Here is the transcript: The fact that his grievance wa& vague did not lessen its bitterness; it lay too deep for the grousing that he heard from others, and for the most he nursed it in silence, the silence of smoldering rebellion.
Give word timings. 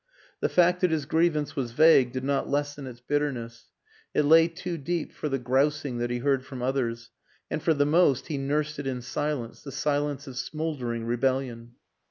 The 0.39 0.49
fact 0.49 0.81
that 0.81 0.89
his 0.89 1.05
grievance 1.05 1.55
wa& 1.55 1.61
vague 1.65 2.11
did 2.11 2.23
not 2.23 2.49
lessen 2.49 2.87
its 2.87 2.99
bitterness; 2.99 3.69
it 4.15 4.23
lay 4.23 4.47
too 4.47 4.79
deep 4.79 5.13
for 5.13 5.29
the 5.29 5.37
grousing 5.37 5.99
that 5.99 6.09
he 6.09 6.17
heard 6.17 6.43
from 6.43 6.59
others, 6.63 7.11
and 7.51 7.61
for 7.61 7.75
the 7.75 7.85
most 7.85 8.25
he 8.25 8.39
nursed 8.39 8.79
it 8.79 8.87
in 8.87 9.03
silence, 9.03 9.61
the 9.61 9.71
silence 9.71 10.25
of 10.25 10.37
smoldering 10.37 11.05
rebellion. 11.05 11.75